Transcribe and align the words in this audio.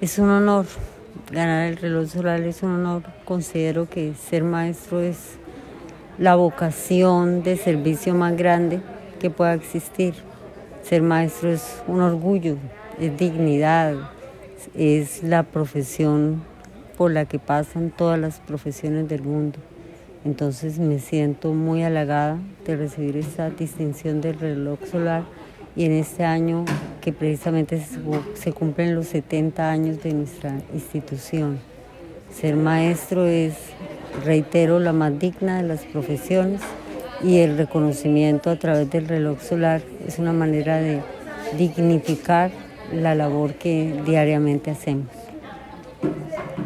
Es 0.00 0.18
un 0.18 0.28
honor, 0.28 0.66
ganar 1.30 1.68
el 1.68 1.76
reloj 1.76 2.08
solar 2.08 2.40
es 2.40 2.64
un 2.64 2.72
honor. 2.72 3.04
Considero 3.24 3.88
que 3.88 4.12
ser 4.14 4.42
maestro 4.42 5.00
es 5.00 5.36
la 6.18 6.34
vocación 6.34 7.44
de 7.44 7.56
servicio 7.56 8.12
más 8.12 8.36
grande 8.36 8.80
que 9.20 9.30
pueda 9.30 9.54
existir. 9.54 10.14
Ser 10.82 11.00
maestro 11.02 11.52
es 11.52 11.80
un 11.86 12.00
orgullo, 12.00 12.56
es 12.98 13.16
dignidad, 13.16 13.94
es 14.74 15.22
la 15.22 15.44
profesión 15.44 16.42
por 16.98 17.12
la 17.12 17.24
que 17.24 17.38
pasan 17.38 17.90
todas 17.90 18.18
las 18.18 18.40
profesiones 18.40 19.08
del 19.08 19.22
mundo. 19.22 19.60
Entonces 20.24 20.80
me 20.80 20.98
siento 20.98 21.54
muy 21.54 21.84
halagada 21.84 22.38
de 22.66 22.76
recibir 22.76 23.16
esta 23.16 23.48
distinción 23.48 24.20
del 24.20 24.40
reloj 24.40 24.80
solar 24.90 25.22
y 25.76 25.84
en 25.84 25.92
este 25.92 26.24
año 26.24 26.64
que 27.04 27.12
precisamente 27.12 27.82
se 28.32 28.52
cumplen 28.52 28.94
los 28.94 29.08
70 29.08 29.70
años 29.70 30.02
de 30.02 30.14
nuestra 30.14 30.62
institución. 30.72 31.58
Ser 32.32 32.56
maestro 32.56 33.26
es, 33.26 33.52
reitero, 34.24 34.80
la 34.80 34.94
más 34.94 35.18
digna 35.18 35.60
de 35.60 35.68
las 35.68 35.84
profesiones 35.84 36.62
y 37.22 37.40
el 37.40 37.58
reconocimiento 37.58 38.48
a 38.48 38.56
través 38.56 38.90
del 38.90 39.06
reloj 39.06 39.42
solar 39.42 39.82
es 40.08 40.18
una 40.18 40.32
manera 40.32 40.78
de 40.78 41.02
dignificar 41.58 42.50
la 42.90 43.14
labor 43.14 43.52
que 43.52 44.00
diariamente 44.06 44.70
hacemos. 44.70 45.23